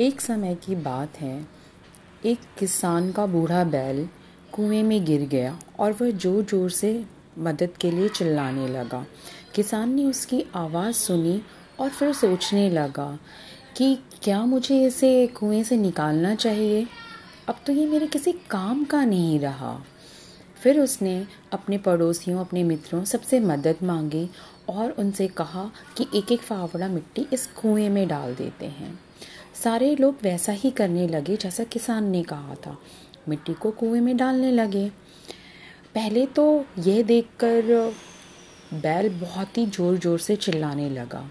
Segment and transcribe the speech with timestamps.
[0.00, 1.46] एक समय की बात है,
[2.24, 4.08] एक किसान का बूढ़ा बैल
[4.52, 6.90] कुएँ में गिर गया और वह ज़ोर ज़ोर से
[7.38, 9.04] मदद के लिए चिल्लाने लगा।
[9.54, 11.40] किसान ने उसकी आवाज़ सुनी
[11.80, 13.08] और फिर सोचने लगा
[13.76, 16.86] कि क्या मुझे इसे कुएँ से निकालना चाहिए?
[17.48, 19.76] अब तो ये मेरे किसी काम का नहीं रहा।
[20.66, 21.12] फिर उसने
[21.52, 24.28] अपने पड़ोसियों, अपने मित्रों सबसे मदद मांगी
[24.68, 25.62] और उनसे कहा
[25.96, 28.98] कि एक एक फावड़ा मिट्टी इस कुएँ में डाल देते हैं।
[29.62, 32.76] सारे लोग वैसा ही करने लगे जैसा किसान ने कहा था।
[33.28, 34.88] मिट्टी को कुएँ में डालने लगे।
[35.94, 37.72] पहले तो यह देखकर
[38.74, 41.24] बैल बहुत ही ज़ोर ज़ोर से चिल्लाने लगा।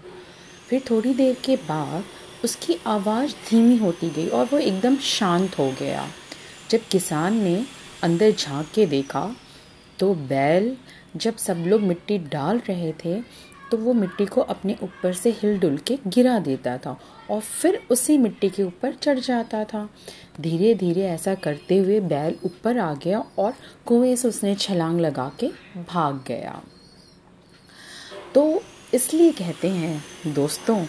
[0.68, 2.04] फिर थोड़ी देर के बाद
[2.44, 6.08] उसकी आवाज़ धीमी होती गई और वो एकदम शांत हो गया।
[6.70, 7.64] जब किसान ने
[8.02, 9.30] अंदर झाँक के देखा
[9.98, 10.76] तो बैल
[11.16, 13.20] जब सब लोग मिट्टी डाल रहे थे
[13.70, 16.98] तो वो मिट्टी को अपने ऊपर से हिल डुल के गिरा देता था
[17.30, 19.88] और फिर उसी मिट्टी के ऊपर चढ़ जाता था।
[20.40, 23.54] धीरे धीरे ऐसा करते हुए बैल ऊपर आ गया और
[23.86, 25.48] कुएँ से उसने छलांग लगा के
[25.90, 26.60] भाग गया।
[28.34, 28.62] तो
[28.94, 30.84] इसलिए कहते हैं दोस्तों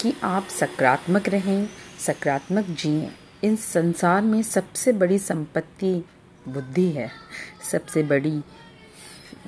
[0.00, 1.68] कि आप सकारात्मक रहें,
[2.06, 3.10] सकारात्मक जिए।
[3.44, 6.02] इन संसार में सबसे बड़ी संपत्ति
[6.52, 7.10] बुद्धि है।
[7.72, 8.42] सबसे बड़ी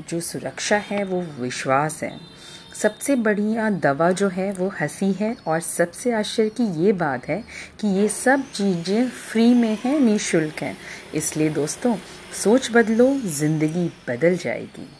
[0.09, 2.21] जो सुरक्षा है, वो विश्वास है।
[2.75, 7.45] सबसे बढ़िया दवा जो है, वो हँसी है। और सबसे आश्चर्य की ये बात है
[7.81, 10.77] कि ये सब चीज़ें फ्री में हैं, निशुल्क हैं।
[11.15, 11.97] इसलिए दोस्तों,
[12.45, 14.97] सोच बदलो, ज़िंदगी बदल जाएगी।